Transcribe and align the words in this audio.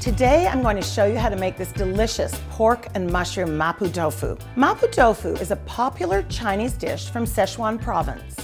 Today 0.00 0.46
I'm 0.46 0.62
going 0.62 0.76
to 0.76 0.82
show 0.82 1.04
you 1.04 1.18
how 1.18 1.28
to 1.28 1.36
make 1.36 1.58
this 1.58 1.72
delicious 1.72 2.34
pork 2.48 2.86
and 2.94 3.12
mushroom 3.12 3.50
mapo 3.50 3.92
tofu. 3.92 4.34
Mapo 4.56 4.90
tofu 4.90 5.34
is 5.34 5.50
a 5.50 5.56
popular 5.56 6.22
Chinese 6.22 6.72
dish 6.72 7.10
from 7.10 7.26
Sichuan 7.26 7.78
province 7.78 8.34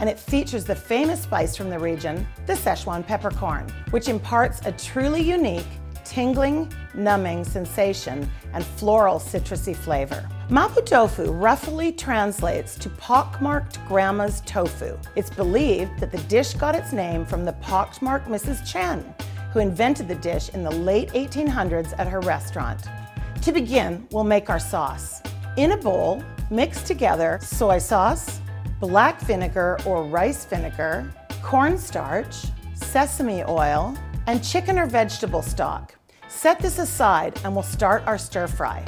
and 0.00 0.10
it 0.10 0.18
features 0.18 0.64
the 0.64 0.74
famous 0.74 1.22
spice 1.22 1.54
from 1.54 1.70
the 1.70 1.78
region, 1.78 2.26
the 2.46 2.54
Sichuan 2.54 3.06
peppercorn, 3.06 3.68
which 3.90 4.08
imparts 4.08 4.60
a 4.66 4.72
truly 4.72 5.22
unique, 5.22 5.68
tingling, 6.04 6.68
numbing 6.94 7.44
sensation 7.44 8.28
and 8.52 8.64
floral 8.64 9.20
citrusy 9.20 9.76
flavor. 9.76 10.28
Mapo 10.48 10.84
tofu 10.84 11.30
roughly 11.30 11.92
translates 11.92 12.74
to 12.74 12.88
pockmarked 12.90 13.78
grandma's 13.86 14.40
tofu. 14.40 14.98
It's 15.14 15.30
believed 15.30 15.96
that 16.00 16.10
the 16.10 16.18
dish 16.24 16.54
got 16.54 16.74
its 16.74 16.92
name 16.92 17.24
from 17.24 17.44
the 17.44 17.52
pockmarked 17.52 18.26
Mrs. 18.26 18.68
Chen, 18.68 19.14
who 19.54 19.60
invented 19.60 20.08
the 20.08 20.16
dish 20.16 20.48
in 20.48 20.64
the 20.64 20.70
late 20.70 21.10
1800s 21.10 21.94
at 21.96 22.08
her 22.08 22.18
restaurant. 22.20 22.88
To 23.40 23.52
begin, 23.52 24.04
we'll 24.10 24.24
make 24.24 24.50
our 24.50 24.58
sauce. 24.58 25.22
In 25.56 25.70
a 25.70 25.76
bowl, 25.76 26.24
mix 26.50 26.82
together 26.82 27.38
soy 27.40 27.78
sauce, 27.78 28.40
black 28.80 29.20
vinegar 29.20 29.78
or 29.86 30.02
rice 30.02 30.44
vinegar, 30.44 31.08
cornstarch, 31.40 32.34
sesame 32.74 33.44
oil, 33.44 33.96
and 34.26 34.42
chicken 34.42 34.76
or 34.76 34.86
vegetable 34.86 35.42
stock. 35.42 35.94
Set 36.26 36.58
this 36.58 36.80
aside 36.80 37.40
and 37.44 37.54
we'll 37.54 37.62
start 37.62 38.02
our 38.08 38.18
stir 38.18 38.48
fry. 38.48 38.84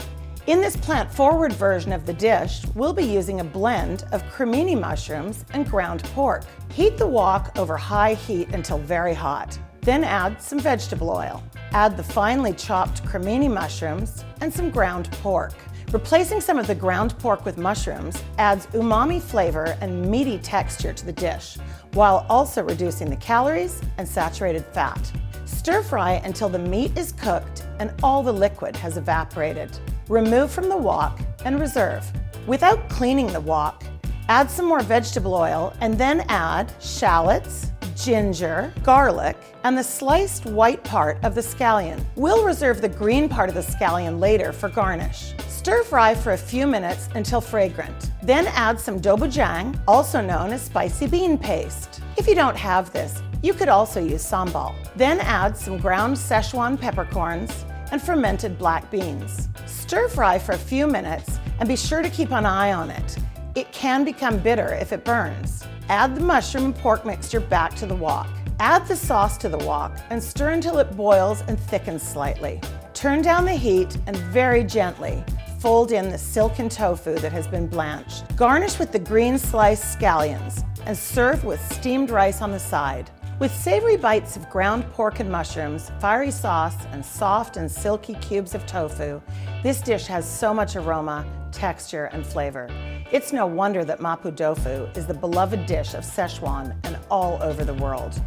In 0.49 0.61
this 0.61 0.77
plant-forward 0.77 1.53
version 1.53 1.93
of 1.93 2.07
the 2.07 2.13
dish, 2.13 2.65
we'll 2.75 2.93
be 2.93 3.05
using 3.05 3.39
a 3.39 3.45
blend 3.45 4.05
of 4.11 4.25
cremini 4.25 4.79
mushrooms 4.79 5.45
and 5.53 5.71
ground 5.71 6.03
pork. 6.15 6.45
Heat 6.73 6.99
the 6.99 7.07
wok 7.07 7.57
over 7.57 7.77
high 7.77 8.15
heat 8.15 8.49
until 8.49 8.79
very 8.79 9.15
hot. 9.15 9.57
Then 9.87 10.03
add 10.03 10.43
some 10.43 10.59
vegetable 10.59 11.11
oil. 11.11 11.45
Add 11.71 11.97
the 11.97 12.03
finely 12.03 12.53
chopped 12.53 13.05
cremini 13.05 13.49
mushrooms 13.49 14.25
and 14.41 14.53
some 14.53 14.69
ground 14.69 15.09
pork. 15.23 15.55
Replacing 15.93 16.41
some 16.41 16.59
of 16.59 16.67
the 16.67 16.75
ground 16.75 17.17
pork 17.21 17.45
with 17.45 17.57
mushrooms 17.57 18.21
adds 18.37 18.67
umami 18.73 19.23
flavor 19.23 19.79
and 19.81 20.11
meaty 20.11 20.39
texture 20.39 20.93
to 20.93 21.07
the 21.07 21.13
dish, 21.13 21.57
while 21.93 22.27
also 22.29 22.65
reducing 22.65 23.09
the 23.09 23.15
calories 23.15 23.81
and 23.99 24.09
saturated 24.09 24.65
fat. 24.73 25.13
Stir 25.45 25.85
fry 25.85 26.15
until 26.25 26.49
the 26.49 26.59
meat 26.59 26.99
is 26.99 27.13
cooked 27.13 27.65
and 27.79 27.95
all 28.03 28.25
the 28.25 28.33
liquid 28.33 28.75
has 28.75 28.97
evaporated. 28.97 29.71
Remove 30.09 30.51
from 30.51 30.69
the 30.69 30.77
wok 30.77 31.21
and 31.45 31.61
reserve. 31.61 32.05
Without 32.49 32.89
cleaning 32.89 33.29
the 33.29 33.41
wok, 33.41 33.85
add 34.29 34.51
some 34.51 34.67
more 34.67 34.83
vegetable 34.83 35.35
oil 35.35 35.73
and 35.81 35.97
then 35.97 36.25
add 36.29 36.73
shallots, 36.81 37.71
ginger, 37.97 38.73
garlic, 38.83 39.37
and 39.65 39.77
the 39.77 39.83
sliced 39.83 40.47
white 40.47 40.85
part 40.85 41.19
of 41.25 41.35
the 41.35 41.41
scallion. 41.41 42.05
We'll 42.15 42.45
reserve 42.45 42.81
the 42.81 42.89
green 42.89 43.29
part 43.29 43.49
of 43.49 43.55
the 43.55 43.63
scallion 43.63 44.21
later 44.21 44.53
for 44.53 44.69
garnish. 44.69 45.33
Stir 45.49 45.83
fry 45.83 46.15
for 46.15 46.33
a 46.33 46.39
few 46.39 46.67
minutes 46.67 47.09
until 47.15 47.41
fragrant. 47.41 48.13
Then 48.23 48.47
add 48.49 48.79
some 48.79 49.01
doubanjiang, 49.01 49.81
also 49.89 50.21
known 50.21 50.53
as 50.53 50.63
spicy 50.63 51.09
bean 51.09 51.37
paste. 51.39 52.01
If 52.17 52.29
you 52.29 52.35
don't 52.35 52.57
have 52.57 52.93
this, 52.93 53.21
you 53.43 53.53
could 53.53 53.69
also 53.69 54.01
use 54.01 54.25
sambal. 54.25 54.75
Then 54.95 55.19
add 55.21 55.57
some 55.57 55.79
ground 55.79 56.17
Sichuan 56.17 56.79
peppercorns 56.79 57.65
and 57.91 58.01
fermented 58.01 58.59
black 58.59 58.91
beans. 58.91 59.49
Stir 59.67 60.09
fry 60.09 60.39
for 60.39 60.53
a 60.53 60.59
few 60.59 60.87
minutes 60.87 61.39
and 61.59 61.69
be 61.69 61.77
sure 61.77 62.03
to 62.03 62.11
keep 62.11 62.31
an 62.31 62.47
eye 62.47 62.73
on 62.73 62.91
it. 62.91 63.19
It 63.55 63.73
can 63.73 64.05
become 64.05 64.39
bitter 64.39 64.75
if 64.75 64.93
it 64.93 65.05
burns. 65.05 65.65
Add 65.89 66.17
the 66.17 66.21
mushroom 66.21 66.65
and 66.65 66.75
pork 66.75 67.05
mixture 67.05 67.41
back 67.41 67.75
to 67.77 67.87
the 67.87 67.95
wok. 67.95 68.29
Add 68.59 68.87
the 68.89 68.97
sauce 68.97 69.39
to 69.39 69.49
the 69.49 69.59
wok 69.59 69.97
and 70.11 70.23
stir 70.23 70.51
until 70.51 70.79
it 70.79 70.97
boils 70.97 71.43
and 71.47 71.59
thickens 71.59 72.03
slightly. 72.03 72.61
Turn 72.93 73.23
down 73.23 73.45
the 73.45 73.53
heat 73.53 73.97
and 74.07 74.17
very 74.17 74.65
gently 74.65 75.25
fold 75.61 75.93
in 75.93 76.11
the 76.11 76.19
silken 76.19 76.69
tofu 76.69 77.17
that 77.17 77.33
has 77.33 77.47
been 77.49 77.67
blanched. 77.67 78.37
Garnish 78.37 78.79
with 78.79 78.93
the 78.93 78.99
green 78.99 79.39
sliced 79.39 79.99
scallions 79.99 80.65
and 80.87 80.97
serve 80.97 81.45
with 81.45 81.61
steamed 81.73 82.11
rice 82.11 82.43
on 82.43 82.51
the 82.51 82.59
side. 82.59 83.11
With 83.39 83.55
savory 83.55 83.99
bites 83.99 84.35
of 84.39 84.49
ground 84.49 84.91
pork 84.93 85.21
and 85.21 85.31
mushrooms, 85.31 85.93
fiery 86.01 86.31
sauce, 86.31 86.87
and 86.93 87.05
soft 87.05 87.59
and 87.59 87.71
silky 87.71 88.15
cubes 88.15 88.55
of 88.55 88.65
tofu, 88.65 89.21
this 89.63 89.83
dish 89.83 90.07
has 90.07 90.27
so 90.27 90.55
much 90.55 90.75
aroma, 90.75 91.23
texture, 91.53 92.07
and 92.07 92.27
flavor. 92.27 92.67
It's 93.13 93.35
no 93.35 93.47
wonder 93.47 93.85
that 93.85 94.01
mapo 94.01 94.35
tofu 94.35 94.89
is 94.99 95.07
the 95.07 95.13
beloved 95.13 95.67
dish 95.67 95.93
of 95.93 96.03
Sichuan 96.03 96.75
and 96.85 96.99
all 97.11 97.39
over 97.43 97.63
the 97.63 97.75
world. 97.75 98.19